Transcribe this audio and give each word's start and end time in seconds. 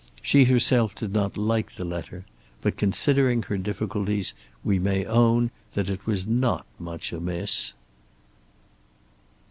She 0.23 0.45
herself 0.45 0.95
did 0.95 1.13
not 1.13 1.37
like 1.37 1.73
the 1.75 1.85
letter; 1.85 2.25
but, 2.59 2.75
considering 2.75 3.43
her 3.43 3.57
difficulties, 3.59 4.33
we 4.63 4.79
may 4.79 5.05
own 5.05 5.51
that 5.75 5.91
it 5.91 6.07
was 6.07 6.25
not 6.25 6.65
much 6.79 7.13
amiss. 7.13 7.73